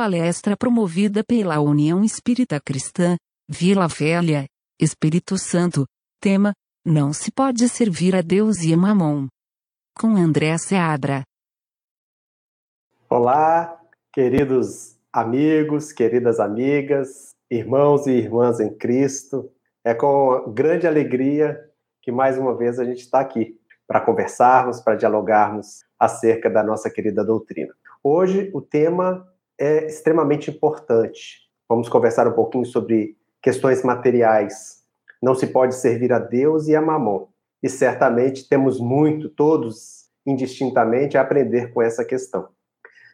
[0.00, 3.16] palestra promovida pela União Espírita Cristã,
[3.46, 4.46] Vila Velha,
[4.80, 5.84] Espírito Santo.
[6.18, 9.26] Tema: Não se pode servir a Deus e a Mamon.
[9.94, 11.20] Com André Seabra.
[13.10, 13.78] Olá,
[14.10, 19.52] queridos amigos, queridas amigas, irmãos e irmãs em Cristo.
[19.84, 21.60] É com grande alegria
[22.00, 23.54] que mais uma vez a gente está aqui
[23.86, 27.74] para conversarmos, para dialogarmos acerca da nossa querida doutrina.
[28.02, 29.29] Hoje o tema
[29.60, 31.40] é extremamente importante.
[31.68, 34.82] Vamos conversar um pouquinho sobre questões materiais.
[35.22, 37.28] Não se pode servir a Deus e a Mamon.
[37.62, 42.48] E certamente temos muito, todos indistintamente, a aprender com essa questão.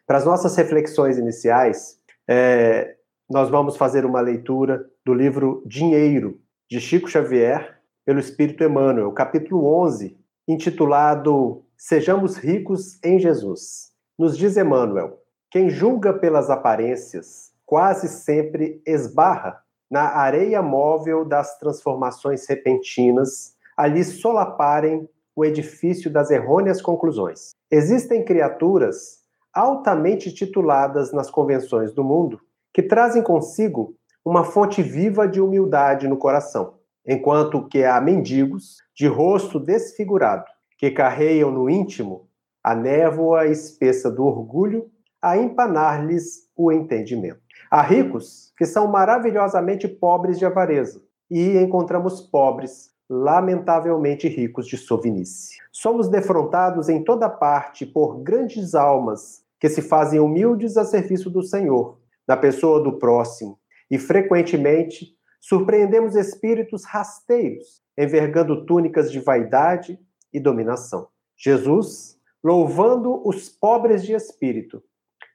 [0.05, 2.95] Para as nossas reflexões iniciais, é,
[3.29, 6.39] nós vamos fazer uma leitura do livro Dinheiro,
[6.69, 10.17] de Chico Xavier, pelo Espírito Emmanuel, capítulo 11,
[10.47, 13.91] intitulado Sejamos ricos em Jesus.
[14.17, 15.21] Nos diz Emmanuel:
[15.57, 25.09] quem julga pelas aparências quase sempre esbarra na areia móvel das transformações repentinas, ali solaparem
[25.35, 27.55] o edifício das errôneas conclusões.
[27.71, 32.39] Existem criaturas altamente tituladas nas convenções do mundo
[32.71, 39.07] que trazem consigo uma fonte viva de humildade no coração, enquanto que há mendigos de
[39.07, 40.45] rosto desfigurado
[40.77, 42.29] que carreiam no íntimo
[42.63, 44.91] a névoa espessa do orgulho
[45.29, 47.41] a empanar-lhes o entendimento.
[47.69, 55.57] Há ricos que são maravilhosamente pobres de avareza, e encontramos pobres lamentavelmente ricos de sovinice.
[55.71, 61.41] Somos defrontados em toda parte por grandes almas que se fazem humildes a serviço do
[61.41, 63.57] Senhor, na pessoa do próximo,
[63.89, 69.99] e frequentemente surpreendemos espíritos rasteiros, envergando túnicas de vaidade
[70.33, 71.07] e dominação.
[71.37, 74.83] Jesus, louvando os pobres de espírito,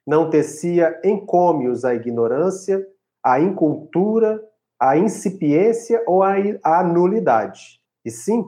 [0.05, 2.85] não tecia encômios à ignorância,
[3.23, 4.43] à incultura,
[4.79, 7.79] à incipiência ou à, nulidade.
[8.03, 8.43] E sim,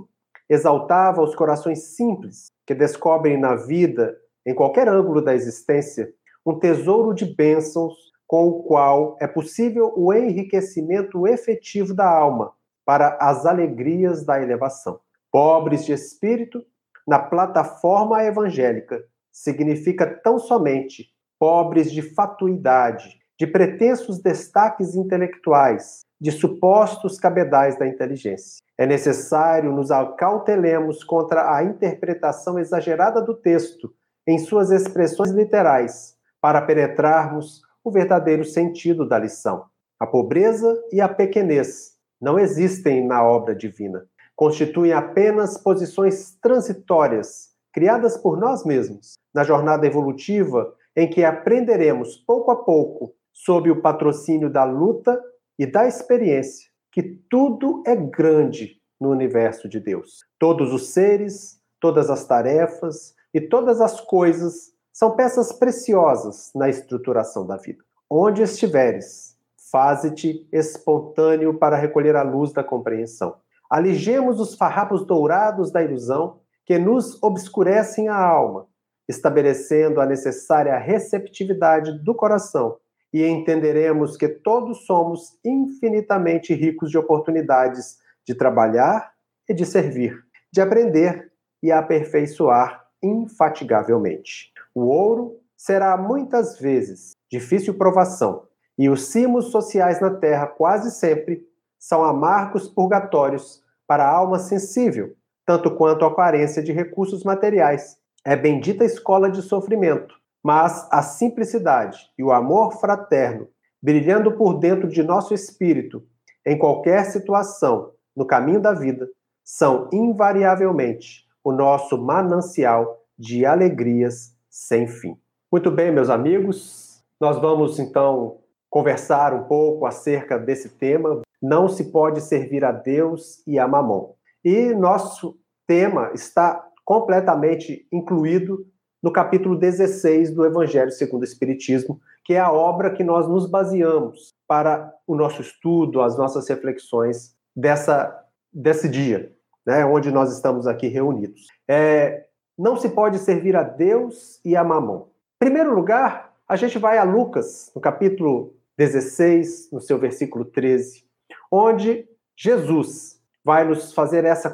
[0.50, 6.14] exaltava os corações simples, que descobrem na vida, em qualquer ângulo da existência,
[6.46, 7.94] um tesouro de bênçãos
[8.28, 15.00] com o qual é possível o enriquecimento efetivo da alma para as alegrias da elevação.
[15.32, 16.64] Pobres de espírito,
[17.08, 27.20] na plataforma evangélica, significa tão somente pobres de fatuidade, de pretensos destaques intelectuais, de supostos
[27.20, 28.64] cabedais da inteligência.
[28.78, 33.94] É necessário nos acautelemos contra a interpretação exagerada do texto
[34.28, 39.66] em suas expressões literais, para penetrarmos o verdadeiro sentido da lição.
[40.00, 44.06] A pobreza e a pequenez não existem na obra divina.
[44.36, 52.52] Constituem apenas posições transitórias, criadas por nós mesmos, na jornada evolutiva em que aprenderemos pouco
[52.52, 55.22] a pouco, sob o patrocínio da luta
[55.60, 60.24] e da experiência, que tudo é grande no universo de Deus.
[60.40, 67.46] Todos os seres, todas as tarefas e todas as coisas são peças preciosas na estruturação
[67.46, 67.84] da vida.
[68.10, 69.36] Onde estiveres,
[69.70, 73.36] faze-te espontâneo para recolher a luz da compreensão.
[73.70, 78.68] Aligemos os farrapos dourados da ilusão que nos obscurecem a alma
[79.08, 82.78] estabelecendo a necessária receptividade do coração,
[83.14, 89.14] e entenderemos que todos somos infinitamente ricos de oportunidades de trabalhar
[89.48, 90.18] e de servir,
[90.52, 91.32] de aprender
[91.64, 94.52] e aperfeiçoar infatigavelmente.
[94.74, 98.44] O ouro será muitas vezes difícil provação,
[98.78, 101.48] e os cimos sociais na terra quase sempre
[101.80, 105.16] são amargos purgatórios para a alma sensível,
[105.46, 112.10] tanto quanto a carência de recursos materiais é bendita escola de sofrimento, mas a simplicidade
[112.18, 113.48] e o amor fraterno,
[113.82, 116.04] brilhando por dentro de nosso espírito,
[116.44, 119.08] em qualquer situação, no caminho da vida,
[119.44, 125.16] são invariavelmente o nosso manancial de alegrias sem fim.
[125.52, 128.40] Muito bem, meus amigos, nós vamos então
[128.70, 131.22] conversar um pouco acerca desse tema.
[131.42, 134.16] Não se pode servir a Deus e a Mamon.
[134.44, 135.38] E nosso
[135.68, 138.66] tema está completamente incluído
[139.02, 143.50] no capítulo 16 do Evangelho segundo o Espiritismo, que é a obra que nós nos
[143.50, 148.24] baseamos para o nosso estudo, as nossas reflexões dessa,
[148.54, 149.34] desse dia,
[149.66, 151.48] né, onde nós estamos aqui reunidos.
[151.68, 152.26] É,
[152.58, 155.08] não se pode servir a Deus e a Mamon.
[155.36, 161.04] Em primeiro lugar, a gente vai a Lucas, no capítulo 16, no seu versículo 13,
[161.52, 164.50] onde Jesus vai nos fazer essa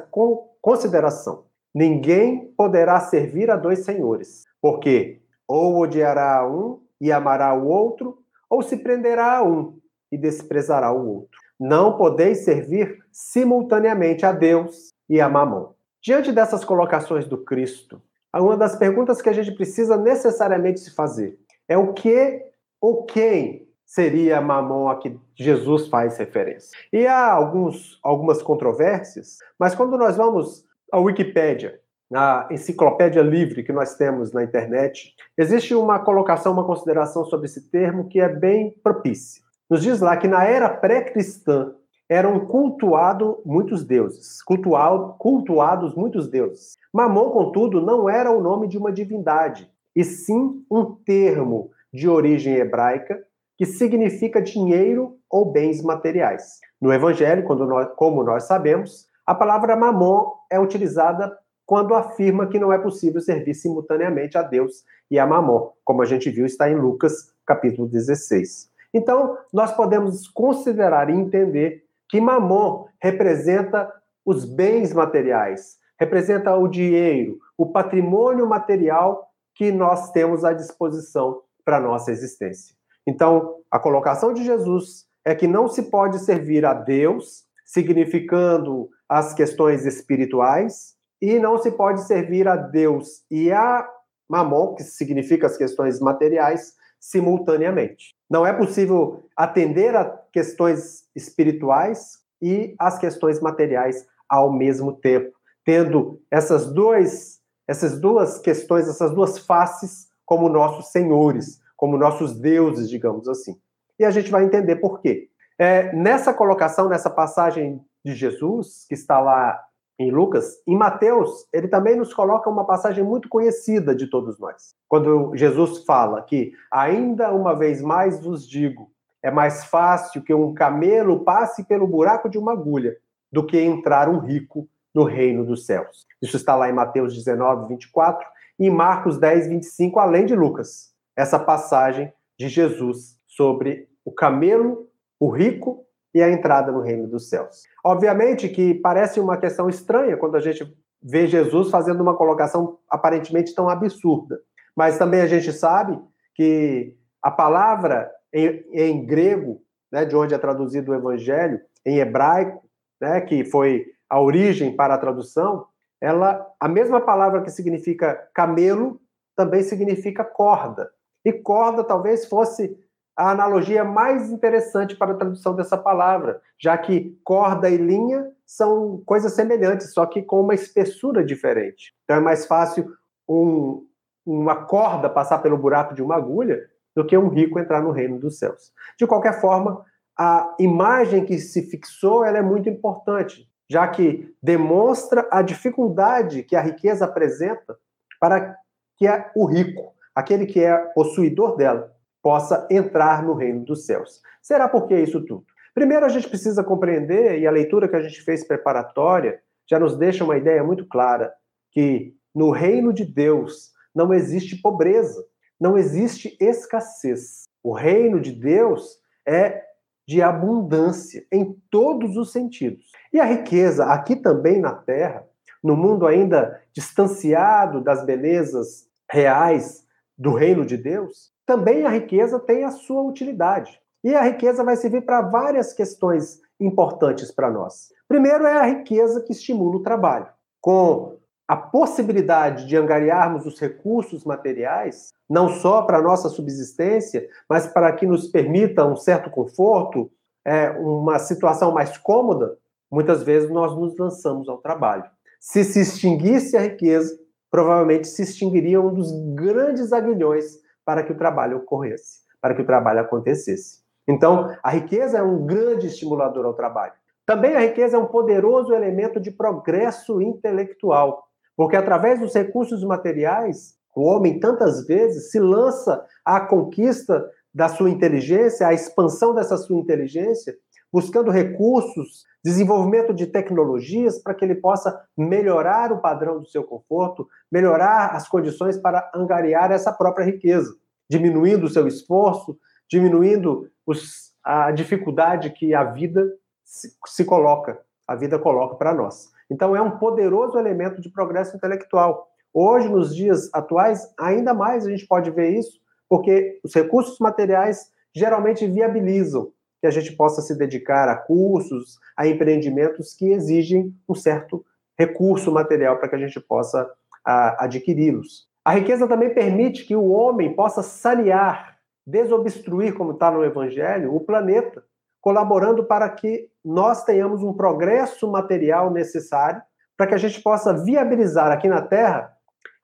[0.61, 1.45] consideração.
[1.73, 8.19] Ninguém poderá servir a dois senhores, porque ou odiará um e amará o outro,
[8.50, 9.77] ou se prenderá a um
[10.12, 11.39] e desprezará o outro.
[11.59, 15.73] Não podeis servir simultaneamente a Deus e a Mamon.
[16.01, 18.01] Diante dessas colocações do Cristo,
[18.33, 22.44] uma das perguntas que a gente precisa necessariamente se fazer é o que
[22.79, 26.77] ou quem seria Mamon a que Jesus faz referência.
[26.91, 31.79] E há alguns, algumas controvérsias, mas quando nós vamos à Wikipédia,
[32.09, 37.69] na enciclopédia livre que nós temos na internet, existe uma colocação, uma consideração sobre esse
[37.69, 39.41] termo que é bem propícia.
[39.69, 41.73] Nos diz lá que na era pré-cristã
[42.09, 46.75] eram cultuados muitos deuses, cultuado, cultuados muitos deuses.
[46.91, 52.55] Mamon, contudo, não era o nome de uma divindade, e sim um termo de origem
[52.55, 53.17] hebraica
[53.57, 56.59] que significa dinheiro ou bens materiais.
[56.81, 62.73] No Evangelho, nós, como nós sabemos, a palavra mamon é utilizada quando afirma que não
[62.73, 66.75] é possível servir simultaneamente a Deus e a mamon, como a gente viu está em
[66.75, 68.69] Lucas capítulo 16.
[68.93, 73.89] Então, nós podemos considerar e entender que mamon representa
[74.25, 81.79] os bens materiais, representa o dinheiro, o patrimônio material que nós temos à disposição para
[81.79, 82.75] nossa existência.
[83.07, 89.33] Então, a colocação de Jesus é que não se pode servir a Deus, significando as
[89.33, 93.88] questões espirituais, e não se pode servir a Deus e a
[94.27, 98.13] Mamon, que significa as questões materiais, simultaneamente.
[98.29, 105.31] Não é possível atender a questões espirituais e as questões materiais ao mesmo tempo,
[105.63, 112.89] tendo essas duas, essas duas questões, essas duas faces como nossos senhores, como nossos deuses,
[112.89, 113.57] digamos assim.
[113.97, 115.30] E a gente vai entender por quê.
[115.61, 119.63] É, nessa colocação, nessa passagem de Jesus, que está lá
[119.99, 124.73] em Lucas, em Mateus, ele também nos coloca uma passagem muito conhecida de todos nós.
[124.89, 128.91] Quando Jesus fala que, ainda uma vez mais vos digo,
[129.21, 132.97] é mais fácil que um camelo passe pelo buraco de uma agulha
[133.31, 136.07] do que entrar um rico no reino dos céus.
[136.19, 140.91] Isso está lá em Mateus 19, 24 e em Marcos 10, 25, além de Lucas.
[141.15, 144.89] Essa passagem de Jesus sobre o camelo,
[145.21, 145.85] o rico
[146.15, 147.62] e a entrada no reino dos céus.
[147.85, 153.53] Obviamente que parece uma questão estranha quando a gente vê Jesus fazendo uma colocação aparentemente
[153.53, 154.39] tão absurda.
[154.75, 156.00] Mas também a gente sabe
[156.33, 162.63] que a palavra em, em grego, né, de onde é traduzido o evangelho, em hebraico,
[163.00, 165.67] né, que foi a origem para a tradução,
[166.01, 169.00] ela, a mesma palavra que significa camelo
[169.35, 170.89] também significa corda.
[171.24, 172.75] E corda talvez fosse
[173.15, 179.01] a analogia mais interessante para a tradução dessa palavra, já que corda e linha são
[179.05, 181.93] coisas semelhantes, só que com uma espessura diferente.
[182.03, 182.91] Então é mais fácil
[183.27, 183.85] um,
[184.25, 188.19] uma corda passar pelo buraco de uma agulha do que um rico entrar no reino
[188.19, 188.71] dos céus.
[188.97, 189.85] De qualquer forma,
[190.17, 196.55] a imagem que se fixou ela é muito importante, já que demonstra a dificuldade que
[196.55, 197.77] a riqueza apresenta
[198.19, 198.57] para
[198.97, 204.21] que o rico, aquele que é possuidor dela, possa entrar no reino dos céus.
[204.41, 205.45] Será por que isso tudo?
[205.73, 209.39] Primeiro, a gente precisa compreender, e a leitura que a gente fez preparatória
[209.69, 211.33] já nos deixa uma ideia muito clara,
[211.71, 215.23] que no reino de Deus não existe pobreza,
[215.59, 217.44] não existe escassez.
[217.63, 219.63] O reino de Deus é
[220.07, 222.91] de abundância em todos os sentidos.
[223.13, 225.25] E a riqueza, aqui também na terra,
[225.63, 229.86] no mundo ainda distanciado das belezas reais
[230.17, 233.79] do reino de Deus, também a riqueza tem a sua utilidade.
[234.03, 237.89] E a riqueza vai servir para várias questões importantes para nós.
[238.07, 240.27] Primeiro é a riqueza que estimula o trabalho.
[240.60, 241.17] Com
[241.48, 247.91] a possibilidade de angariarmos os recursos materiais, não só para a nossa subsistência, mas para
[247.93, 250.10] que nos permita um certo conforto,
[250.45, 252.57] é, uma situação mais cômoda,
[252.89, 255.03] muitas vezes nós nos lançamos ao trabalho.
[255.39, 257.19] Se se extinguisse a riqueza,
[257.50, 260.60] provavelmente se extinguiria um dos grandes aguilhões
[260.91, 263.79] para que o trabalho ocorresse, para que o trabalho acontecesse.
[264.05, 266.91] Então, a riqueza é um grande estimulador ao trabalho.
[267.25, 271.24] Também a riqueza é um poderoso elemento de progresso intelectual,
[271.55, 277.89] porque através dos recursos materiais, o homem tantas vezes se lança à conquista da sua
[277.89, 280.57] inteligência, à expansão dessa sua inteligência,
[280.91, 287.29] buscando recursos, desenvolvimento de tecnologias para que ele possa melhorar o padrão do seu conforto,
[287.50, 290.80] melhorar as condições para angariar essa própria riqueza,
[291.12, 292.58] diminuindo o seu esforço,
[292.89, 296.25] diminuindo os, a dificuldade que a vida
[296.63, 299.30] se, se coloca, a vida coloca para nós.
[299.50, 302.30] Então, é um poderoso elemento de progresso intelectual.
[302.53, 307.91] Hoje, nos dias atuais, ainda mais a gente pode ver isso, porque os recursos materiais
[308.15, 309.51] geralmente viabilizam
[309.82, 314.63] que a gente possa se dedicar a cursos, a empreendimentos que exigem um certo
[314.98, 316.89] recurso material para que a gente possa
[317.25, 318.50] adquiri-los.
[318.63, 324.20] A riqueza também permite que o homem possa sanear, desobstruir, como está no Evangelho, o
[324.20, 324.84] planeta,
[325.20, 329.62] colaborando para que nós tenhamos um progresso material necessário
[329.98, 332.36] para que a gente possa viabilizar aqui na Terra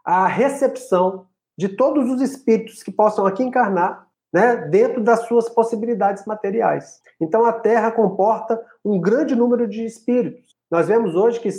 [0.06, 1.26] a recepção
[1.58, 7.02] de todos os espíritos que possam aqui encarnar né, dentro das suas possibilidades materiais.
[7.20, 10.47] Então, a Terra comporta um grande número de espíritos.
[10.70, 11.50] Nós vemos hoje que,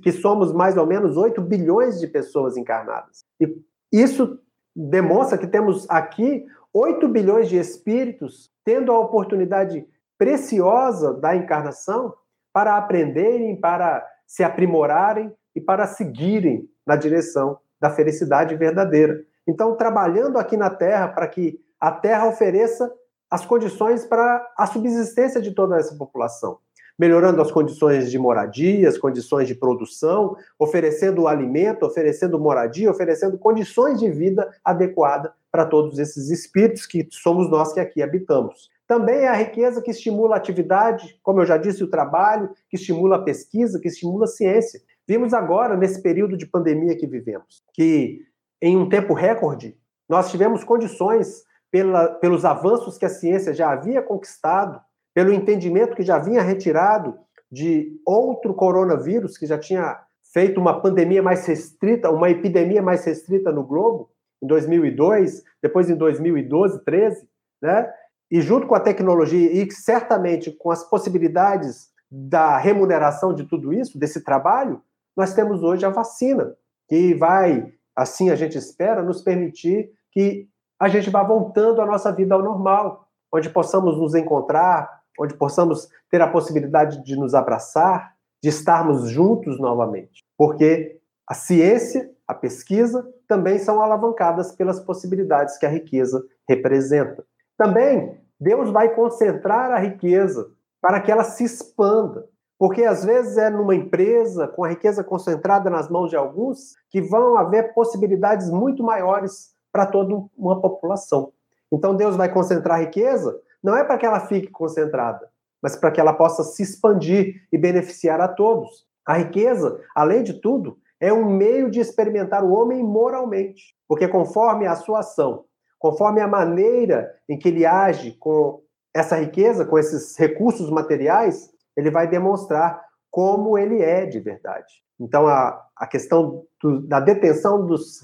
[0.00, 3.24] que somos mais ou menos 8 bilhões de pessoas encarnadas.
[3.40, 3.56] E
[3.90, 4.38] isso
[4.76, 9.86] demonstra que temos aqui 8 bilhões de espíritos tendo a oportunidade
[10.18, 12.14] preciosa da encarnação
[12.52, 19.24] para aprenderem, para se aprimorarem e para seguirem na direção da felicidade verdadeira.
[19.46, 22.92] Então, trabalhando aqui na Terra para que a Terra ofereça
[23.30, 26.58] as condições para a subsistência de toda essa população,
[27.00, 33.98] melhorando as condições de moradia, as condições de produção, oferecendo alimento, oferecendo moradia, oferecendo condições
[33.98, 38.68] de vida adequada para todos esses espíritos que somos nós que aqui habitamos.
[38.86, 42.76] Também é a riqueza que estimula a atividade, como eu já disse, o trabalho, que
[42.76, 44.82] estimula a pesquisa, que estimula a ciência.
[45.08, 48.20] Vimos agora, nesse período de pandemia que vivemos, que
[48.60, 49.74] em um tempo recorde,
[50.06, 54.82] nós tivemos condições pela, pelos avanços que a ciência já havia conquistado,
[55.14, 57.18] pelo entendimento que já vinha retirado
[57.50, 59.98] de outro coronavírus que já tinha
[60.32, 64.10] feito uma pandemia mais restrita, uma epidemia mais restrita no globo,
[64.42, 67.28] em 2002, depois em 2012, 13,
[67.60, 67.92] né?
[68.30, 73.98] E junto com a tecnologia e certamente com as possibilidades da remuneração de tudo isso,
[73.98, 74.80] desse trabalho,
[75.16, 76.54] nós temos hoje a vacina,
[76.88, 80.48] que vai, assim a gente espera, nos permitir que
[80.78, 85.88] a gente vá voltando a nossa vida ao normal, onde possamos nos encontrar, onde possamos
[86.10, 90.24] ter a possibilidade de nos abraçar, de estarmos juntos novamente.
[90.36, 90.98] Porque
[91.28, 97.22] a ciência, a pesquisa, também são alavancadas pelas possibilidades que a riqueza representa.
[97.56, 100.50] Também, Deus vai concentrar a riqueza
[100.80, 102.26] para que ela se expanda.
[102.58, 107.00] Porque às vezes é numa empresa com a riqueza concentrada nas mãos de alguns que
[107.00, 111.32] vão haver possibilidades muito maiores para toda uma população.
[111.72, 115.28] Então Deus vai concentrar a riqueza, não é para que ela fique concentrada,
[115.62, 118.86] mas para que ela possa se expandir e beneficiar a todos.
[119.06, 124.66] A riqueza, além de tudo, é um meio de experimentar o homem moralmente, porque conforme
[124.66, 125.44] a sua ação,
[125.78, 128.62] conforme a maneira em que ele age com
[128.94, 134.82] essa riqueza, com esses recursos materiais, ele vai demonstrar como ele é de verdade.
[134.98, 138.02] Então, a, a questão do, da detenção dos,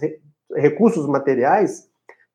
[0.54, 1.88] recursos materiais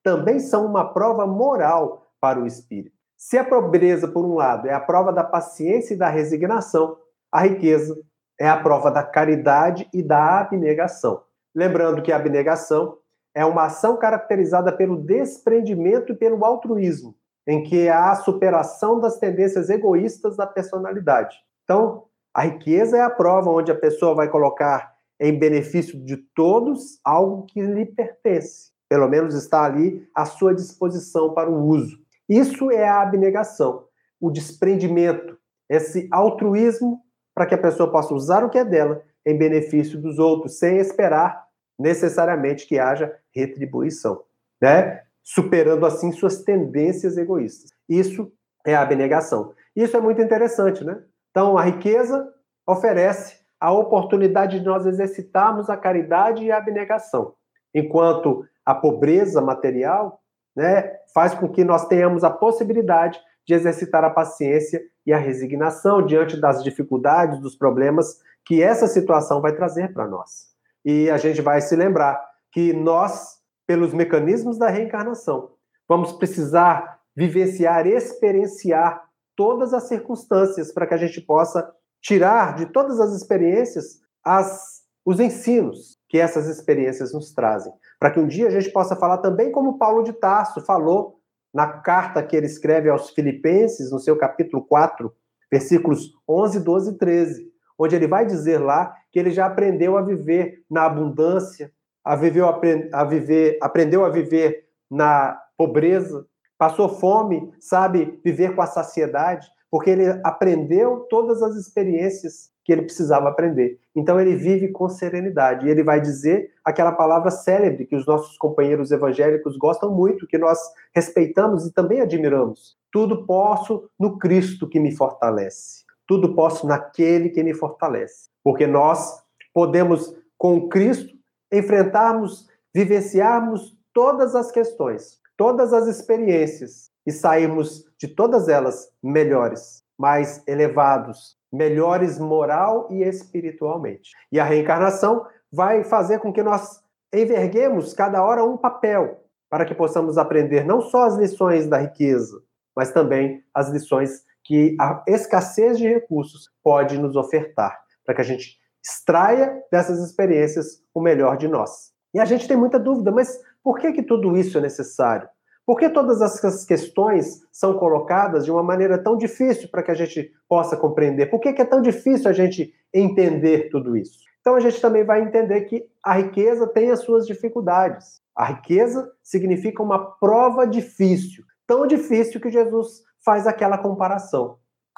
[0.03, 2.95] também são uma prova moral para o espírito.
[3.23, 6.97] Se a pobreza, por um lado, é a prova da paciência e da resignação,
[7.31, 7.95] a riqueza
[8.39, 11.21] é a prova da caridade e da abnegação.
[11.53, 12.97] Lembrando que a abnegação
[13.35, 19.19] é uma ação caracterizada pelo desprendimento e pelo altruísmo, em que há a superação das
[19.19, 21.37] tendências egoístas da personalidade.
[21.63, 26.99] Então, a riqueza é a prova onde a pessoa vai colocar em benefício de todos
[27.05, 28.71] algo que lhe pertence.
[28.89, 32.01] Pelo menos está ali à sua disposição para o uso.
[32.31, 35.37] Isso é a abnegação, o desprendimento,
[35.69, 37.01] esse altruísmo
[37.35, 40.77] para que a pessoa possa usar o que é dela em benefício dos outros, sem
[40.77, 41.45] esperar
[41.77, 44.23] necessariamente que haja retribuição,
[44.61, 45.01] né?
[45.21, 47.71] Superando assim suas tendências egoístas.
[47.89, 48.31] Isso
[48.65, 49.53] é a abnegação.
[49.75, 51.03] Isso é muito interessante, né?
[51.31, 52.33] Então, a riqueza
[52.65, 57.33] oferece a oportunidade de nós exercitarmos a caridade e a abnegação,
[57.75, 60.20] enquanto a pobreza material
[60.55, 66.05] né, faz com que nós tenhamos a possibilidade de exercitar a paciência e a resignação
[66.05, 70.51] diante das dificuldades, dos problemas que essa situação vai trazer para nós.
[70.83, 75.51] E a gente vai se lembrar que nós, pelos mecanismos da reencarnação,
[75.87, 79.03] vamos precisar vivenciar, experienciar
[79.35, 85.19] todas as circunstâncias para que a gente possa tirar de todas as experiências as, os
[85.19, 89.51] ensinos que essas experiências nos trazem, para que um dia a gente possa falar também
[89.51, 91.19] como Paulo de Tarso falou
[91.53, 95.13] na carta que ele escreve aos Filipenses, no seu capítulo 4,
[95.51, 100.01] versículos 11, 12 e 13, onde ele vai dizer lá que ele já aprendeu a
[100.01, 101.71] viver na abundância,
[102.03, 102.43] a viver,
[102.91, 106.25] a viver, aprendeu a viver na pobreza,
[106.57, 112.83] passou fome, sabe viver com a saciedade, porque ele aprendeu todas as experiências que ele
[112.83, 113.79] precisava aprender.
[113.95, 115.65] Então ele vive com serenidade.
[115.65, 120.37] E ele vai dizer aquela palavra célebre que os nossos companheiros evangélicos gostam muito, que
[120.37, 120.59] nós
[120.93, 122.77] respeitamos e também admiramos.
[122.91, 125.83] Tudo posso no Cristo que me fortalece.
[126.07, 128.29] Tudo posso naquele que me fortalece.
[128.43, 129.21] Porque nós
[129.53, 131.13] podemos, com Cristo,
[131.51, 140.41] enfrentarmos, vivenciarmos todas as questões, todas as experiências e sairmos de todas elas melhores, mais
[140.47, 144.11] elevados, melhores moral e espiritualmente.
[144.31, 146.81] E a reencarnação vai fazer com que nós
[147.13, 152.41] enverguemos cada hora um papel para que possamos aprender não só as lições da riqueza,
[152.75, 158.23] mas também as lições que a escassez de recursos pode nos ofertar, para que a
[158.23, 161.91] gente extraia dessas experiências o melhor de nós.
[162.13, 165.27] E a gente tem muita dúvida, mas por que que tudo isso é necessário?
[165.71, 169.95] Por que todas essas questões são colocadas de uma maneira tão difícil para que a
[169.95, 171.27] gente possa compreender?
[171.27, 174.19] Por que, é tão difícil a gente entender tudo isso?
[174.41, 178.21] Então a gente também vai entender que a riqueza tem as suas dificuldades.
[178.35, 184.57] A riqueza significa uma prova difícil, tão difícil que Jesus faz aquela comparação,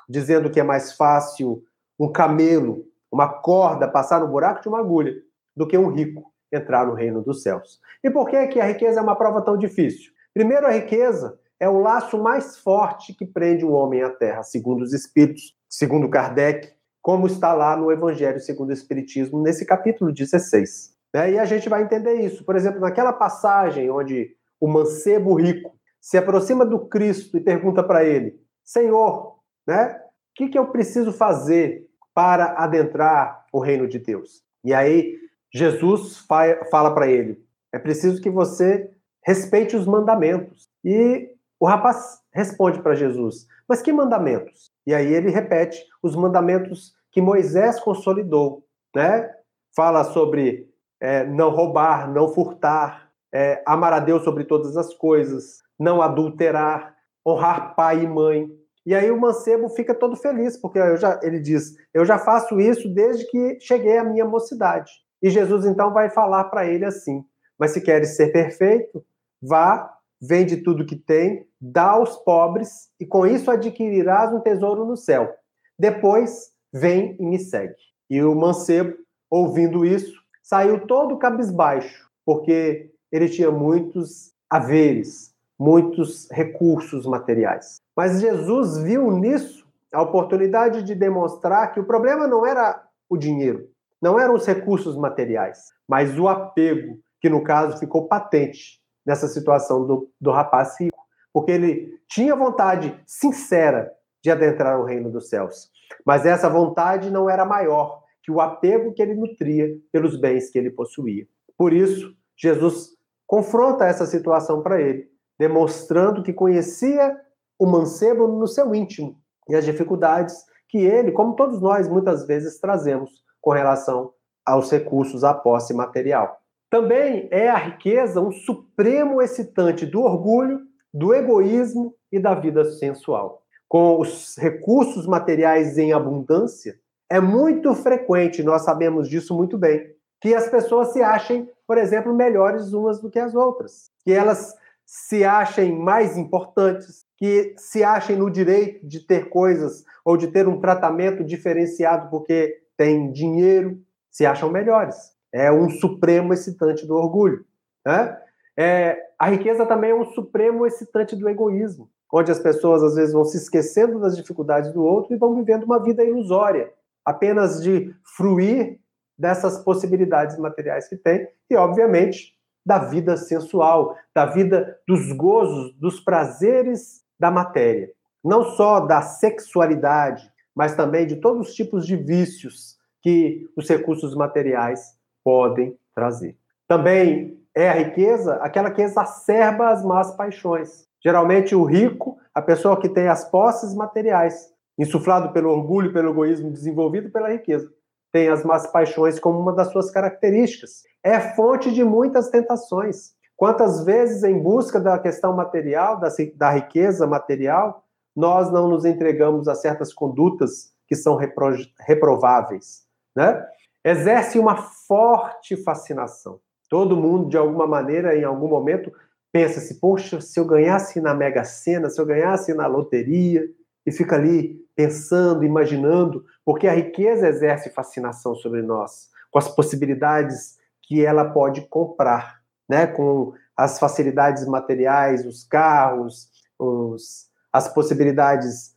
[0.09, 1.63] dizendo que é mais fácil
[1.99, 5.13] um camelo, uma corda passar no buraco de uma agulha,
[5.55, 7.79] do que um rico entrar no reino dos céus.
[8.03, 10.12] E por que, que a riqueza é uma prova tão difícil?
[10.33, 14.81] Primeiro, a riqueza é o laço mais forte que prende o homem à terra, segundo
[14.81, 20.93] os Espíritos, segundo Kardec, como está lá no Evangelho segundo o Espiritismo, nesse capítulo 16.
[21.13, 21.33] Né?
[21.33, 22.43] E a gente vai entender isso.
[22.43, 28.03] Por exemplo, naquela passagem onde o mancebo rico se aproxima do Cristo e pergunta para
[28.03, 29.37] ele: Senhor,
[29.67, 34.43] né, o que, que eu preciso fazer para adentrar o reino de Deus?
[34.63, 35.17] E aí
[35.53, 36.25] Jesus
[36.71, 38.89] fala para ele: é preciso que você
[39.25, 40.67] respeite os mandamentos.
[40.83, 44.71] E o rapaz responde para Jesus: Mas que mandamentos?
[44.85, 48.65] E aí ele repete os mandamentos que Moisés consolidou,
[48.95, 49.29] né?
[49.75, 55.61] Fala sobre é, não roubar, não furtar, é, amar a Deus sobre todas as coisas,
[55.79, 58.49] não adulterar, honrar pai e mãe.
[58.85, 62.93] E aí o mancebo fica todo feliz, porque já, ele diz: Eu já faço isso
[62.93, 64.91] desde que cheguei à minha mocidade.
[65.21, 67.23] E Jesus então vai falar para ele assim:
[67.57, 69.03] Mas se queres ser perfeito,
[69.45, 74.95] Vá, vende tudo que tem, dá aos pobres, e com isso adquirirás um tesouro no
[74.95, 75.35] céu.
[75.77, 77.75] Depois, vem e me segue.
[78.09, 78.95] E o mancebo,
[79.29, 87.81] ouvindo isso, saiu todo cabisbaixo, porque ele tinha muitos haveres, muitos recursos materiais.
[87.93, 93.69] Mas Jesus viu nisso a oportunidade de demonstrar que o problema não era o dinheiro,
[94.01, 99.85] não eram os recursos materiais, mas o apego, que no caso ficou patente nessa situação
[99.85, 100.97] do, do rapaz rico,
[101.31, 103.91] porque ele tinha vontade sincera
[104.23, 105.69] de adentrar o reino dos céus,
[106.05, 110.57] mas essa vontade não era maior que o apego que ele nutria pelos bens que
[110.57, 111.27] ele possuía.
[111.57, 112.91] Por isso, Jesus
[113.27, 117.17] confronta essa situação para ele, demonstrando que conhecia
[117.59, 120.35] o mancebo no seu íntimo e as dificuldades
[120.69, 124.11] que ele, como todos nós, muitas vezes trazemos com relação
[124.45, 126.42] aos recursos, à posse material.
[126.73, 133.43] Também é a riqueza um supremo excitante do orgulho, do egoísmo e da vida sensual.
[133.69, 136.75] Com os recursos materiais em abundância,
[137.07, 139.85] é muito frequente, nós sabemos disso muito bem,
[140.19, 144.55] que as pessoas se achem, por exemplo, melhores umas do que as outras, que elas
[144.83, 150.47] se achem mais importantes, que se achem no direito de ter coisas ou de ter
[150.47, 157.43] um tratamento diferenciado porque tem dinheiro, se acham melhores é um supremo excitante do orgulho.
[157.85, 158.17] Né?
[158.55, 163.13] É, a riqueza também é um supremo excitante do egoísmo, onde as pessoas às vezes
[163.13, 166.71] vão se esquecendo das dificuldades do outro e vão vivendo uma vida ilusória,
[167.03, 168.79] apenas de fruir
[169.17, 172.33] dessas possibilidades materiais que tem e, obviamente,
[172.65, 177.91] da vida sensual, da vida dos gozos, dos prazeres da matéria.
[178.23, 184.15] Não só da sexualidade, mas também de todos os tipos de vícios que os recursos
[184.15, 186.37] materiais podem trazer.
[186.67, 190.87] Também é a riqueza aquela que exacerba as más paixões.
[191.03, 196.49] Geralmente, o rico, a pessoa que tem as posses materiais, insuflado pelo orgulho, pelo egoísmo,
[196.49, 197.69] desenvolvido pela riqueza,
[198.11, 200.83] tem as más paixões como uma das suas características.
[201.03, 203.13] É fonte de muitas tentações.
[203.35, 205.99] Quantas vezes, em busca da questão material,
[206.35, 207.83] da, riqueza material,
[208.15, 212.83] nós não nos entregamos a certas condutas que são repro, reprováveis,
[213.15, 213.43] né?
[213.83, 216.39] Exerce uma forte fascinação.
[216.69, 218.91] Todo mundo, de alguma maneira, em algum momento,
[219.31, 223.47] pensa-se, poxa, se eu ganhasse na Mega Sena, se eu ganhasse na loteria,
[223.85, 230.57] e fica ali pensando, imaginando, porque a riqueza exerce fascinação sobre nós, com as possibilidades
[230.81, 232.87] que ela pode comprar, né?
[232.87, 238.73] com as facilidades materiais, os carros, os, as possibilidades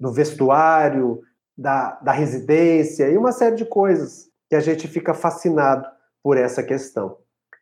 [0.00, 1.20] do vestuário,
[1.56, 5.86] da, da residência e uma série de coisas que a gente fica fascinado
[6.22, 7.18] por essa questão.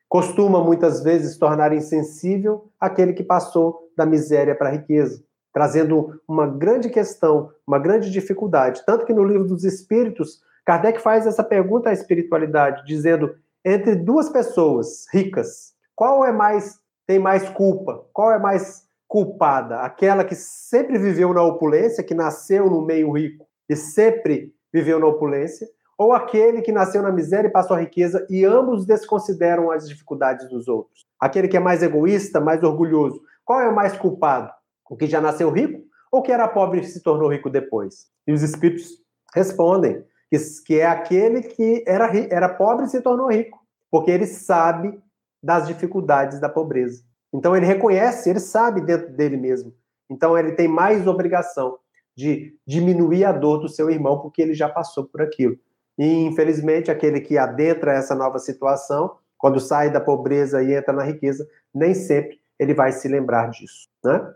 [0.09, 6.47] Costuma muitas vezes tornar insensível aquele que passou da miséria para a riqueza, trazendo uma
[6.47, 8.85] grande questão, uma grande dificuldade.
[8.85, 14.29] Tanto que no livro dos Espíritos, Kardec faz essa pergunta à espiritualidade, dizendo: entre duas
[14.29, 18.07] pessoas ricas, qual é mais tem mais culpa?
[18.13, 19.81] Qual é mais culpada?
[19.81, 25.07] Aquela que sempre viveu na opulência, que nasceu no meio rico e sempre viveu na
[25.07, 29.89] opulência, ou aquele que nasceu na miséria e passou a riqueza e ambos desconsideram as
[29.89, 31.07] dificuldades dos outros?
[31.21, 34.51] Aquele que é mais egoísta, mais orgulhoso, qual é o mais culpado?
[34.91, 38.07] O que já nasceu rico ou que era pobre e se tornou rico depois?
[38.27, 38.89] E os espíritos
[39.35, 43.59] respondem que, que é aquele que era, era pobre e se tornou rico,
[43.91, 45.01] porque ele sabe
[45.43, 47.03] das dificuldades da pobreza.
[47.33, 49.73] Então ele reconhece, ele sabe dentro dele mesmo.
[50.11, 51.79] Então ele tem mais obrigação
[52.17, 55.57] de diminuir a dor do seu irmão, porque ele já passou por aquilo.
[55.99, 61.05] E infelizmente aquele que adentra essa nova situação, quando sai da pobreza e entra na
[61.05, 64.33] riqueza, nem sempre ele vai se lembrar disso, né?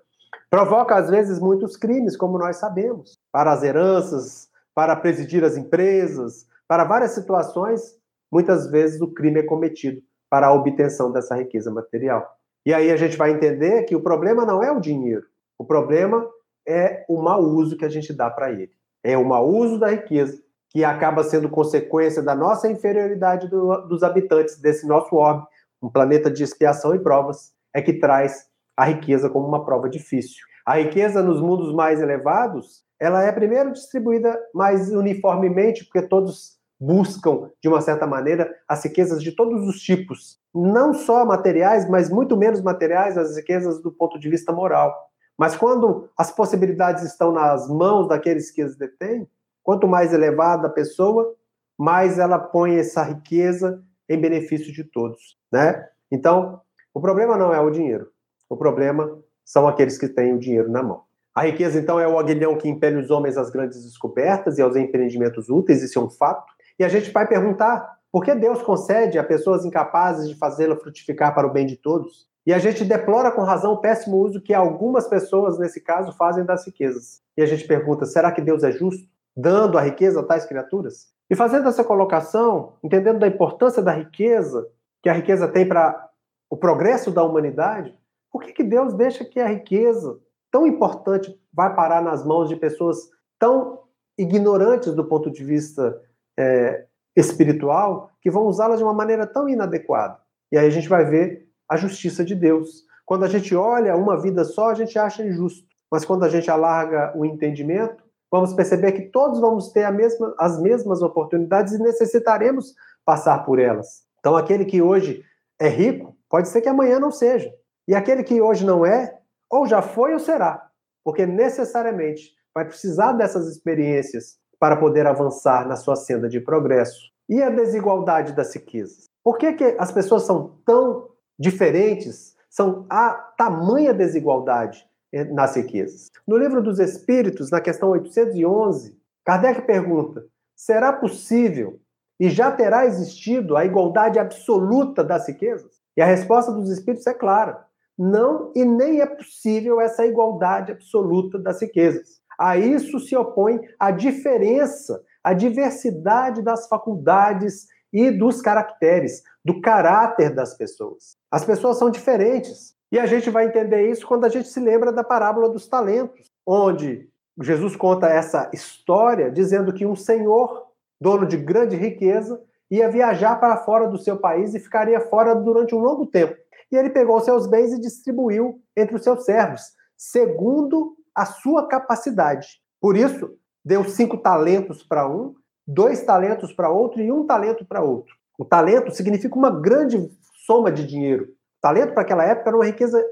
[0.51, 6.47] Provoca às vezes muitos crimes, como nós sabemos, para as heranças, para presidir as empresas,
[6.69, 7.97] para várias situações,
[8.31, 12.37] muitas vezes o crime é cometido para a obtenção dessa riqueza material.
[12.65, 15.25] E aí a gente vai entender que o problema não é o dinheiro,
[15.59, 16.29] o problema
[16.67, 18.71] é o mau uso que a gente dá para ele.
[19.03, 24.03] É o mau uso da riqueza, que acaba sendo consequência da nossa inferioridade do, dos
[24.03, 25.47] habitantes desse nosso orbe,
[25.83, 30.45] um planeta de expiação e provas, é que traz a riqueza como uma prova difícil.
[30.65, 37.51] A riqueza nos mundos mais elevados, ela é primeiro distribuída mais uniformemente, porque todos buscam,
[37.63, 42.37] de uma certa maneira, as riquezas de todos os tipos, não só materiais, mas muito
[42.37, 44.95] menos materiais, as riquezas do ponto de vista moral.
[45.39, 49.29] Mas quando as possibilidades estão nas mãos daqueles que as detêm,
[49.63, 51.35] quanto mais elevada a pessoa,
[51.79, 55.87] mais ela põe essa riqueza em benefício de todos, né?
[56.11, 56.61] Então,
[56.95, 58.09] o problema não é o dinheiro.
[58.49, 61.03] O problema são aqueles que têm o dinheiro na mão.
[61.35, 64.75] A riqueza, então, é o aguilhão que impele os homens às grandes descobertas e aos
[64.75, 66.51] empreendimentos úteis, isso é um fato.
[66.79, 71.35] E a gente vai perguntar por que Deus concede a pessoas incapazes de fazê-la frutificar
[71.35, 72.27] para o bem de todos?
[72.47, 76.45] E a gente deplora com razão o péssimo uso que algumas pessoas, nesse caso, fazem
[76.45, 77.21] das riquezas.
[77.37, 81.09] E a gente pergunta: será que Deus é justo, dando a riqueza a tais criaturas?
[81.29, 84.69] E fazendo essa colocação, entendendo da importância da riqueza,
[85.03, 86.09] que a riqueza tem para
[86.49, 87.99] o progresso da humanidade,
[88.31, 92.55] por que, que Deus deixa que a riqueza tão importante vai parar nas mãos de
[92.55, 93.81] pessoas tão
[94.17, 96.01] ignorantes do ponto de vista
[96.39, 100.19] é, espiritual que vão usá-la de uma maneira tão inadequada.
[100.53, 102.85] E aí a gente vai ver a justiça de Deus.
[103.05, 105.67] Quando a gente olha uma vida só, a gente acha injusto.
[105.91, 110.61] Mas quando a gente alarga o entendimento, vamos perceber que todos vamos ter mesma, as
[110.61, 112.75] mesmas oportunidades e necessitaremos
[113.05, 114.05] passar por elas.
[114.19, 115.23] Então, aquele que hoje
[115.61, 117.51] é rico, pode ser que amanhã não seja.
[117.87, 119.17] E aquele que hoje não é,
[119.49, 120.69] ou já foi ou será.
[121.05, 126.99] Porque necessariamente vai precisar dessas experiências para poder avançar na sua senda de progresso.
[127.29, 129.05] E a desigualdade das riquezas?
[129.23, 132.35] Por que, que as pessoas são tão diferentes?
[132.49, 136.09] São a tamanha desigualdade eh, nas riquezas.
[136.27, 141.79] No livro dos Espíritos, na questão 811, Kardec pergunta: será possível
[142.19, 145.77] e já terá existido a igualdade absoluta das riquezas?
[145.97, 147.67] E a resposta dos Espíritos é clara:
[147.99, 152.21] não e nem é possível essa igualdade absoluta das riquezas.
[152.39, 157.67] A isso se opõe a diferença, a diversidade das faculdades
[157.97, 161.17] e dos caracteres, do caráter das pessoas.
[161.31, 162.77] As pessoas são diferentes.
[162.93, 166.31] E a gente vai entender isso quando a gente se lembra da parábola dos talentos,
[166.47, 167.09] onde
[167.43, 170.67] Jesus conta essa história dizendo que um senhor,
[171.01, 172.39] dono de grande riqueza,
[172.71, 176.37] ia viajar para fora do seu país e ficaria fora durante um longo tempo.
[176.71, 179.63] E ele pegou seus bens e distribuiu entre os seus servos,
[179.97, 182.61] segundo a sua capacidade.
[182.79, 185.35] Por isso, deu cinco talentos para um,
[185.67, 188.15] dois talentos para outro e um talento para outro.
[188.39, 190.11] O talento significa uma grande
[190.47, 191.25] soma de dinheiro.
[191.25, 193.05] O talento para aquela época era uma riqueza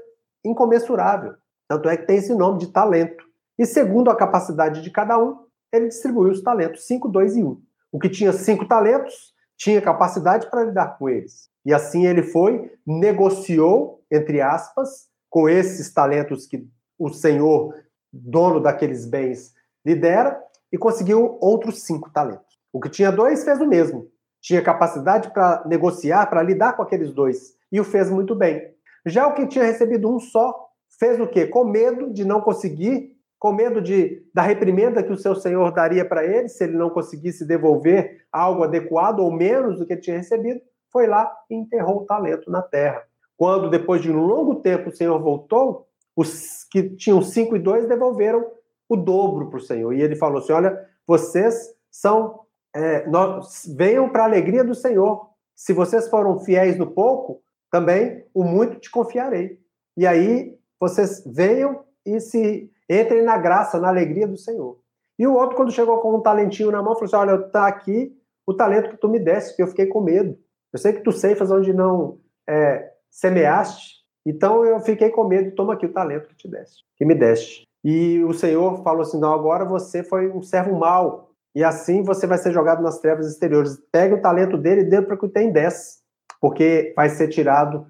[0.43, 1.33] incomensurável.
[1.67, 3.25] Tanto é que tem esse nome de talento.
[3.57, 7.59] E segundo a capacidade de cada um, ele distribuiu os talentos, cinco, dois e um.
[7.91, 11.49] O que tinha cinco talentos tinha capacidade para lidar com eles.
[11.65, 16.67] E assim ele foi, negociou, entre aspas, com esses talentos que
[16.99, 17.73] o Senhor
[18.11, 19.53] dono daqueles bens
[19.85, 20.39] lidera
[20.75, 22.59] e conseguiu outros cinco talentos.
[22.73, 24.09] O que tinha dois fez o mesmo.
[24.41, 27.53] Tinha capacidade para negociar, para lidar com aqueles dois.
[27.71, 28.61] E o fez muito bem.
[29.05, 30.67] Já o que tinha recebido um só,
[30.99, 31.47] fez o quê?
[31.47, 36.03] Com medo de não conseguir, com medo de, da reprimenda que o seu senhor daria
[36.03, 40.59] para ele, se ele não conseguisse devolver algo adequado ou menos do que tinha recebido,
[40.91, 43.01] foi lá e enterrou o talento na terra.
[43.37, 47.87] Quando, depois de um longo tempo, o senhor voltou, os que tinham cinco e dois
[47.87, 48.45] devolveram
[48.87, 49.93] o dobro para o senhor.
[49.93, 52.41] E ele falou assim: Olha, vocês são.
[52.73, 55.29] É, nós, venham para a alegria do Senhor.
[55.55, 59.59] Se vocês foram fiéis no pouco, também o muito te confiarei.
[59.95, 64.77] E aí vocês venham e se entrem na graça, na alegria do Senhor.
[65.17, 68.13] E o outro, quando chegou com um talentinho na mão, falou assim: Olha, está aqui
[68.45, 70.37] o talento que tu me deste, que eu fiquei com medo.
[70.71, 75.55] Eu sei que tu ceifas onde não é, semeaste, então eu fiquei com medo.
[75.55, 77.65] Toma aqui o talento que te deste, que me deste.
[77.85, 81.29] E o Senhor falou assim: Não, agora você foi um servo mau.
[81.53, 83.79] E assim você vai ser jogado nas trevas exteriores.
[83.91, 85.99] Pega o talento dele e dê para que tem dez.
[86.41, 87.85] Porque vai ser tirado.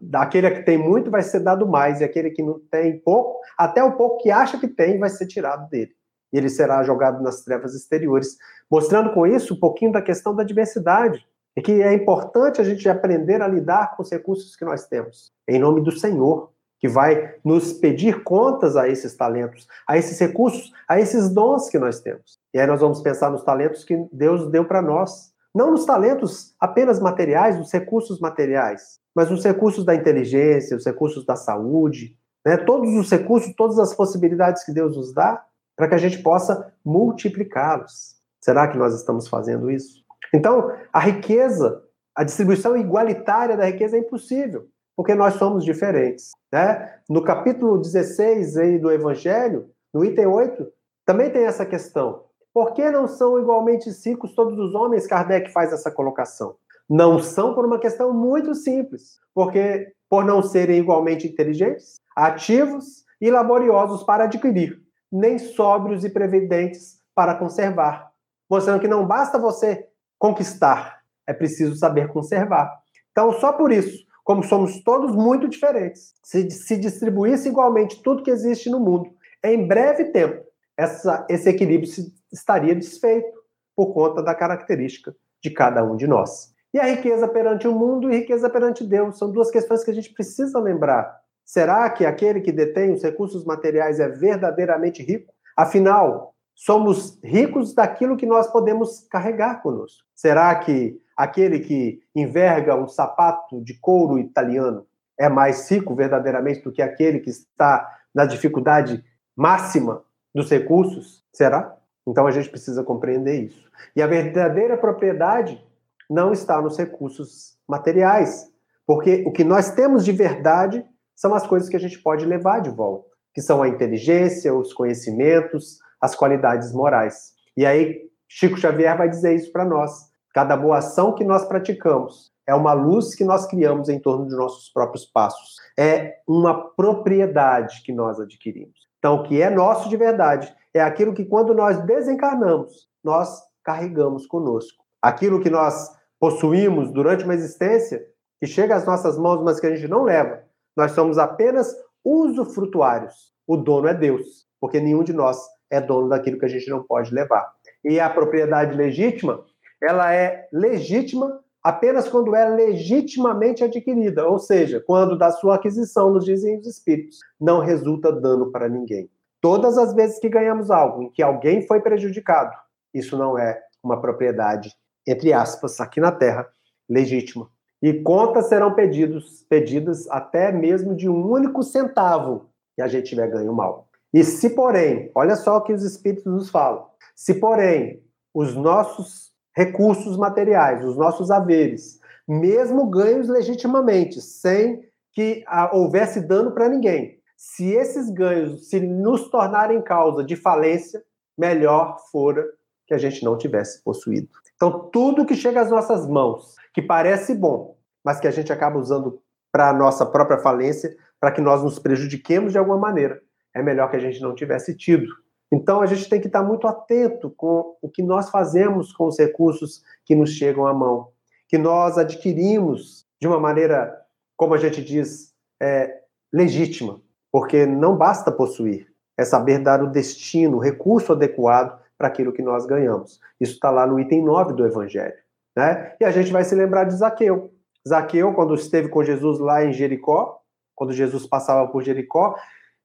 [0.00, 2.00] daquele que tem muito vai ser dado mais.
[2.00, 5.26] E aquele que não tem pouco, até o pouco que acha que tem, vai ser
[5.26, 5.92] tirado dele.
[6.32, 8.38] E ele será jogado nas trevas exteriores.
[8.70, 11.22] Mostrando com isso um pouquinho da questão da diversidade.
[11.54, 15.30] E que é importante a gente aprender a lidar com os recursos que nós temos.
[15.46, 20.72] Em nome do Senhor que vai nos pedir contas a esses talentos, a esses recursos,
[20.88, 22.38] a esses dons que nós temos.
[22.52, 25.32] E aí nós vamos pensar nos talentos que Deus deu para nós.
[25.54, 31.24] Não nos talentos apenas materiais, nos recursos materiais, mas nos recursos da inteligência, os recursos
[31.24, 32.58] da saúde, né?
[32.58, 35.42] todos os recursos, todas as possibilidades que Deus nos dá,
[35.74, 38.16] para que a gente possa multiplicá-los.
[38.40, 40.04] Será que nós estamos fazendo isso?
[40.34, 41.82] Então, a riqueza,
[42.14, 46.30] a distribuição igualitária da riqueza é impossível porque nós somos diferentes.
[46.50, 46.94] Né?
[47.08, 50.66] No capítulo 16 aí do Evangelho, no item 8,
[51.04, 52.24] também tem essa questão.
[52.52, 55.06] Por que não são igualmente ricos todos os homens?
[55.06, 56.56] Kardec faz essa colocação.
[56.88, 63.30] Não são por uma questão muito simples, porque por não serem igualmente inteligentes, ativos e
[63.30, 64.80] laboriosos para adquirir,
[65.12, 68.10] nem sóbrios e previdentes para conservar.
[68.48, 72.72] Mostrando que não basta você conquistar, é preciso saber conservar.
[73.10, 78.30] Então, só por isso, como somos todos muito diferentes, se, se distribuísse igualmente tudo que
[78.32, 79.08] existe no mundo,
[79.42, 80.44] em breve tempo,
[80.76, 83.38] essa, esse equilíbrio se, estaria desfeito
[83.76, 86.52] por conta da característica de cada um de nós.
[86.74, 89.94] E a riqueza perante o mundo e riqueza perante Deus são duas questões que a
[89.94, 91.20] gente precisa lembrar.
[91.44, 95.32] Será que aquele que detém os recursos materiais é verdadeiramente rico?
[95.56, 100.02] Afinal, somos ricos daquilo que nós podemos carregar conosco.
[100.14, 104.86] Será que aquele que enverga um sapato de couro italiano
[105.18, 109.04] é mais rico verdadeiramente do que aquele que está na dificuldade
[109.36, 110.02] máxima
[110.34, 111.22] dos recursos?
[111.30, 111.76] Será?
[112.06, 113.70] Então a gente precisa compreender isso.
[113.94, 115.62] E a verdadeira propriedade
[116.08, 118.50] não está nos recursos materiais,
[118.86, 122.60] porque o que nós temos de verdade são as coisas que a gente pode levar
[122.60, 127.32] de volta, que são a inteligência, os conhecimentos, as qualidades morais.
[127.56, 130.10] E aí Chico Xavier vai dizer isso para nós.
[130.32, 134.36] Cada boa ação que nós praticamos é uma luz que nós criamos em torno de
[134.36, 135.56] nossos próprios passos.
[135.78, 138.86] É uma propriedade que nós adquirimos.
[138.98, 144.26] Então, o que é nosso de verdade é aquilo que, quando nós desencarnamos, nós carregamos
[144.26, 144.84] conosco.
[145.02, 145.90] Aquilo que nós
[146.20, 148.04] possuímos durante uma existência,
[148.40, 150.42] que chega às nossas mãos, mas que a gente não leva,
[150.76, 153.32] nós somos apenas usufrutuários.
[153.46, 155.38] O dono é Deus, porque nenhum de nós
[155.70, 157.52] é dono daquilo que a gente não pode levar.
[157.84, 159.44] E a propriedade legítima
[159.82, 166.24] ela é legítima apenas quando é legitimamente adquirida, ou seja, quando da sua aquisição, nos
[166.24, 169.10] dizem os espíritos, não resulta dano para ninguém.
[169.40, 172.56] Todas as vezes que ganhamos algo em que alguém foi prejudicado,
[172.94, 174.72] isso não é uma propriedade,
[175.06, 176.48] entre aspas, aqui na Terra,
[176.88, 177.48] legítima.
[177.82, 183.28] E contas serão pedidos, pedidas até mesmo de um único centavo que a gente tiver
[183.28, 183.85] ganho mal.
[184.12, 189.32] E se, porém, olha só o que os espíritos nos falam, se, porém, os nossos
[189.54, 197.18] recursos materiais, os nossos haveres, mesmo ganhos legitimamente, sem que houvesse dano para ninguém.
[197.36, 201.02] Se esses ganhos se nos tornarem causa de falência,
[201.36, 202.44] melhor fora
[202.86, 204.28] que a gente não tivesse possuído.
[204.54, 208.78] Então, tudo que chega às nossas mãos, que parece bom, mas que a gente acaba
[208.78, 213.20] usando para a nossa própria falência, para que nós nos prejudiquemos de alguma maneira,
[213.56, 215.06] é melhor que a gente não tivesse tido.
[215.50, 219.18] Então, a gente tem que estar muito atento com o que nós fazemos com os
[219.18, 221.08] recursos que nos chegam à mão,
[221.48, 223.96] que nós adquirimos de uma maneira,
[224.36, 227.00] como a gente diz, é, legítima,
[227.32, 232.42] porque não basta possuir, é saber dar o destino, o recurso adequado para aquilo que
[232.42, 233.18] nós ganhamos.
[233.40, 235.16] Isso está lá no item 9 do Evangelho.
[235.56, 235.96] Né?
[235.98, 237.54] E a gente vai se lembrar de Zaqueu.
[237.88, 240.42] Zaqueu, quando esteve com Jesus lá em Jericó,
[240.74, 242.36] quando Jesus passava por Jericó,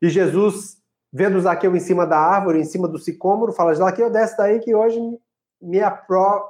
[0.01, 0.77] e Jesus,
[1.13, 4.73] vendo Zaqueu em cima da árvore, em cima do sicômoro, fala: Zaqueu, desce daí que
[4.73, 4.99] hoje
[5.61, 6.43] me apro...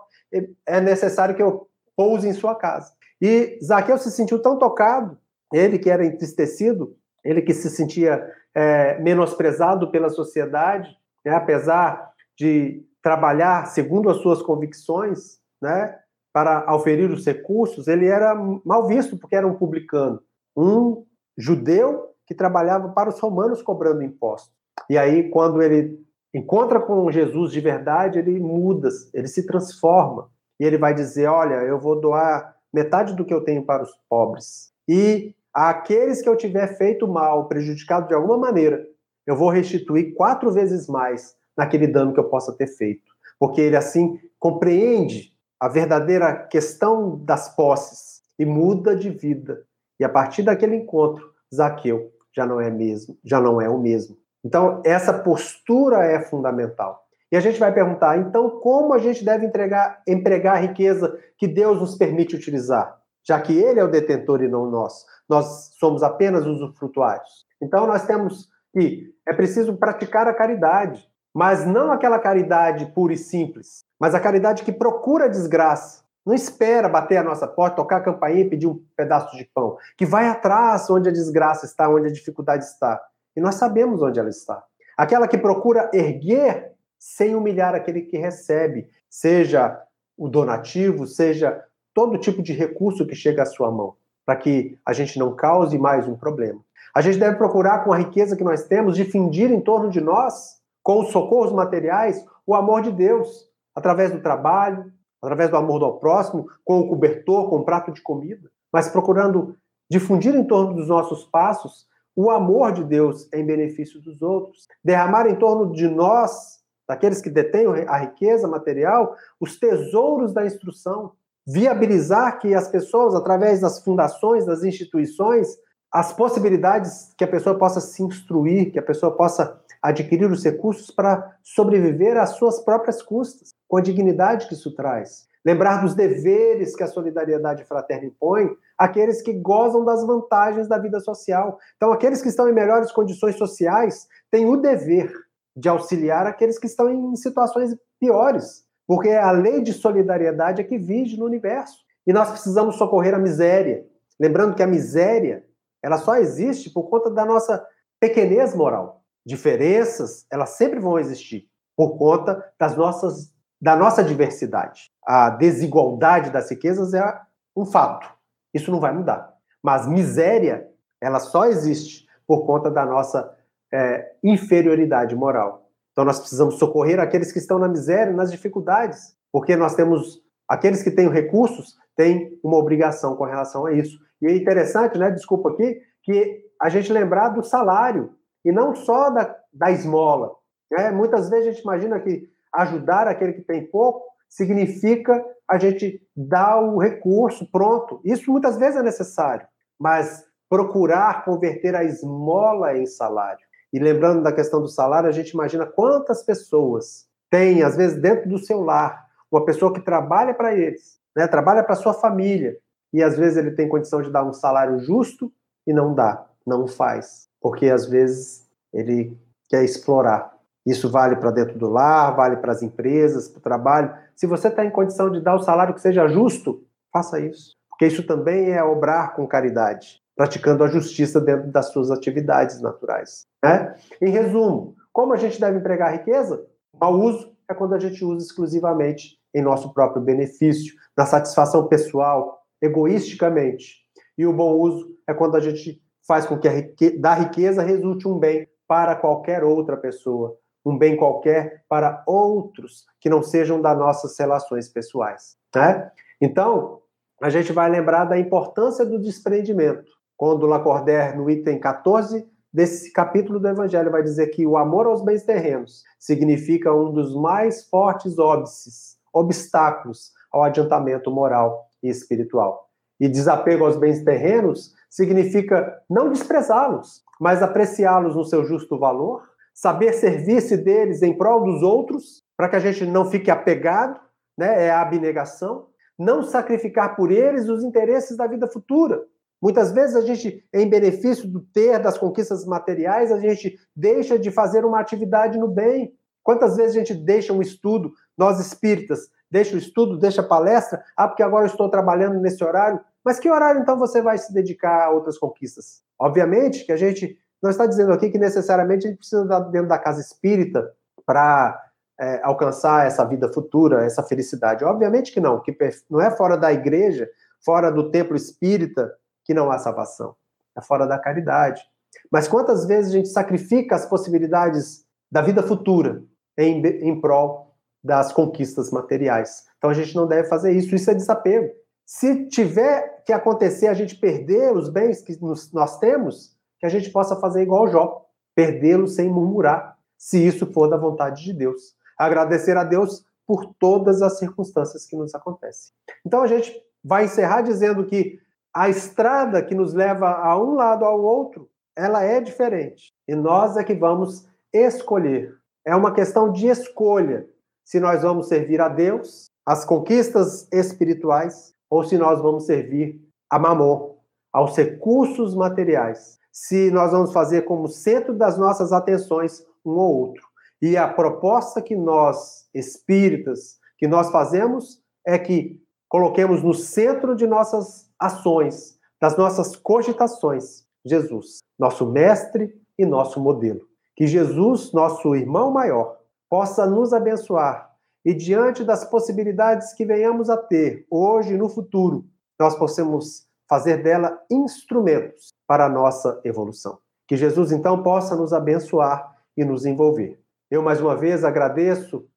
[0.66, 2.94] é necessário que eu pouse em sua casa.
[3.22, 5.18] E Zaqueu se sentiu tão tocado,
[5.54, 10.90] ele que era entristecido, ele que se sentia é, menosprezado pela sociedade,
[11.24, 16.00] né, apesar de trabalhar segundo as suas convicções, né,
[16.34, 18.34] para auferir os recursos, ele era
[18.66, 20.22] mal visto porque era um publicano,
[20.56, 21.06] um
[21.38, 24.56] judeu que trabalhava para os romanos cobrando impostos.
[24.90, 26.00] E aí, quando ele
[26.34, 30.30] encontra com Jesus de verdade, ele muda, ele se transforma.
[30.58, 33.92] E ele vai dizer: Olha, eu vou doar metade do que eu tenho para os
[34.10, 34.72] pobres.
[34.88, 38.88] E aqueles que eu tiver feito mal, prejudicado de alguma maneira,
[39.28, 43.12] eu vou restituir quatro vezes mais naquele dano que eu possa ter feito.
[43.38, 49.66] Porque ele assim compreende a verdadeira questão das posses e muda de vida.
[50.00, 54.18] E a partir daquele encontro, Zaqueu já não é mesmo, já não é o mesmo.
[54.44, 57.06] Então, essa postura é fundamental.
[57.32, 61.48] E a gente vai perguntar, então, como a gente deve entregar, empregar a riqueza que
[61.48, 63.00] Deus nos permite utilizar?
[63.24, 65.06] Já que Ele é o detentor e não nós.
[65.30, 67.46] Nós somos apenas usufrutuários.
[67.62, 73.18] Então, nós temos que é preciso praticar a caridade, mas não aquela caridade pura e
[73.18, 76.01] simples, mas a caridade que procura desgraça.
[76.26, 79.78] Não espera bater a nossa porta, tocar a campainha e pedir um pedaço de pão.
[79.98, 83.02] Que vai atrás onde a desgraça está, onde a dificuldade está.
[83.36, 84.64] E nós sabemos onde ela está.
[84.98, 89.82] Aquela que procura erguer sem humilhar aquele que recebe, seja
[90.16, 94.94] o donativo, seja todo tipo de recurso que chega à sua mão, para que a
[94.94, 96.62] gente não cause mais um problema.
[96.94, 100.62] A gente deve procurar, com a riqueza que nós temos, difundir em torno de nós,
[100.84, 105.94] com os socorros materiais, o amor de Deus, através do trabalho, através do amor do
[105.94, 109.56] próximo, com o cobertor, com o prato de comida, mas procurando
[109.90, 115.28] difundir em torno dos nossos passos o amor de Deus em benefício dos outros, derramar
[115.28, 121.14] em torno de nós, daqueles que detêm a riqueza material, os tesouros da instrução,
[121.48, 125.58] viabilizar que as pessoas, através das fundações, das instituições,
[125.92, 130.92] as possibilidades que a pessoa possa se instruir, que a pessoa possa adquirir os recursos
[130.92, 135.28] para sobreviver às suas próprias custas, com a dignidade que isso traz.
[135.44, 141.00] Lembrar dos deveres que a solidariedade fraterna impõe àqueles que gozam das vantagens da vida
[141.00, 141.58] social.
[141.76, 145.12] Então, aqueles que estão em melhores condições sociais têm o dever
[145.56, 150.64] de auxiliar aqueles que estão em situações piores, porque é a lei de solidariedade é
[150.64, 151.80] que vige no universo.
[152.06, 153.86] E nós precisamos socorrer a miséria.
[154.20, 155.44] Lembrando que a miséria,
[155.82, 157.66] ela só existe por conta da nossa
[158.00, 159.04] pequenez moral.
[159.26, 164.92] Diferenças, elas sempre vão existir por conta das nossas, da nossa diversidade.
[165.06, 167.20] A desigualdade das riquezas é
[167.56, 168.12] um fato.
[168.54, 169.34] Isso não vai mudar.
[169.62, 170.68] Mas miséria,
[171.00, 173.36] ela só existe por conta da nossa
[173.72, 175.70] é, inferioridade moral.
[175.92, 180.84] Então nós precisamos socorrer aqueles que estão na miséria, nas dificuldades, porque nós temos aqueles
[180.84, 184.00] que têm recursos têm uma obrigação com relação a isso.
[184.22, 185.10] E é interessante, né?
[185.12, 188.14] Desculpa aqui, que a gente lembrar do salário
[188.46, 190.32] e não só da, da esmola.
[190.70, 190.92] Né?
[190.92, 196.62] Muitas vezes a gente imagina que ajudar aquele que tem pouco significa a gente dar
[196.62, 198.00] o recurso pronto.
[198.04, 199.46] Isso muitas vezes é necessário,
[199.80, 203.44] mas procurar converter a esmola em salário.
[203.74, 208.30] E lembrando da questão do salário, a gente imagina quantas pessoas têm, às vezes, dentro
[208.30, 211.26] do seu lar, uma pessoa que trabalha para eles, né?
[211.26, 212.58] trabalha para sua família,
[212.94, 215.32] e às vezes ele tem condição de dar um salário justo
[215.66, 219.18] e não dá, não faz porque às vezes ele
[219.50, 220.32] quer explorar.
[220.66, 223.94] Isso vale para dentro do lar, vale para as empresas, para o trabalho.
[224.16, 227.58] Se você está em condição de dar o salário que seja justo, faça isso.
[227.68, 233.24] Porque isso também é obrar com caridade, praticando a justiça dentro das suas atividades naturais.
[233.44, 233.76] Né?
[234.00, 236.46] Em resumo, como a gente deve empregar a riqueza?
[236.74, 241.68] O mau uso é quando a gente usa exclusivamente em nosso próprio benefício, na satisfação
[241.68, 243.82] pessoal, egoisticamente.
[244.18, 247.64] E o bom uso é quando a gente faz com que a riqueza, da riqueza
[247.64, 253.62] resulte um bem para qualquer outra pessoa, um bem qualquer para outros que não sejam
[253.62, 255.36] das nossas relações pessoais.
[255.56, 255.92] Né?
[256.20, 256.82] Então,
[257.22, 259.92] a gente vai lembrar da importância do desprendimento.
[260.16, 265.02] Quando Lacordaire, no item 14 desse capítulo do Evangelho, vai dizer que o amor aos
[265.02, 272.70] bens terrenos significa um dos mais fortes óbices, obstáculos ao adiantamento moral e espiritual.
[273.00, 279.24] E desapego aos bens terrenos significa não desprezá-los, mas apreciá-los no seu justo valor,
[279.54, 284.00] saber servir-se deles em prol dos outros, para que a gente não fique apegado,
[284.38, 284.66] né?
[284.66, 285.68] É a abnegação.
[285.98, 289.04] Não sacrificar por eles os interesses da vida futura.
[289.42, 294.30] Muitas vezes a gente, em benefício do ter, das conquistas materiais, a gente deixa de
[294.30, 295.94] fazer uma atividade no bem.
[296.24, 300.84] Quantas vezes a gente deixa um estudo, nós espíritas, deixa o estudo, deixa a palestra,
[300.96, 302.80] ah, porque agora eu estou trabalhando nesse horário.
[303.04, 305.82] Mas que horário então você vai se dedicar a outras conquistas?
[305.98, 309.70] Obviamente que a gente não está dizendo aqui que necessariamente a gente precisa estar dentro
[309.70, 310.72] da casa espírita
[311.06, 311.60] para
[312.00, 314.64] é, alcançar essa vida futura, essa felicidade.
[314.64, 315.56] Obviamente que não, que
[315.90, 317.10] não é fora da igreja,
[317.44, 320.16] fora do templo espírita que não há salvação.
[320.56, 321.64] É fora da caridade.
[322.12, 326.04] Mas quantas vezes a gente sacrifica as possibilidades da vida futura
[326.38, 327.51] em, em prol
[327.84, 329.46] das conquistas materiais?
[329.58, 330.74] Então a gente não deve fazer isso.
[330.76, 331.50] Isso é desapego.
[331.86, 336.70] Se tiver que acontecer a gente perder os bens que nos, nós temos, que a
[336.70, 338.06] gente possa fazer igual Jó,
[338.36, 341.76] perdê-los sem murmurar, se isso for da vontade de Deus.
[341.98, 345.74] Agradecer a Deus por todas as circunstâncias que nos acontecem.
[346.06, 346.54] Então a gente
[346.84, 348.20] vai encerrar dizendo que
[348.54, 352.94] a estrada que nos leva a um lado ao outro, ela é diferente.
[353.08, 355.36] E nós é que vamos escolher.
[355.66, 357.28] É uma questão de escolha
[357.72, 363.40] se nós vamos servir a Deus, as conquistas espirituais, ou se nós vamos servir a
[363.40, 363.96] Mamon,
[364.34, 370.28] aos recursos materiais se nós vamos fazer como centro das nossas atenções um ou outro.
[370.62, 375.58] E a proposta que nós, espíritas, que nós fazemos é que
[375.88, 383.62] coloquemos no centro de nossas ações, das nossas cogitações, Jesus, nosso mestre e nosso modelo.
[383.96, 386.01] Que Jesus, nosso irmão maior,
[386.32, 387.76] possa nos abençoar
[388.06, 392.06] e diante das possibilidades que venhamos a ter hoje e no futuro,
[392.40, 396.80] nós possamos fazer dela instrumentos para a nossa evolução.
[397.06, 400.22] Que Jesus, então, possa nos abençoar e nos envolver.
[400.50, 402.08] Eu, mais uma vez, agradeço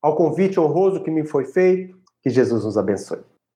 [0.00, 1.96] ao convite honroso que me foi feito.
[2.22, 3.20] Que Jesus nos abençoe.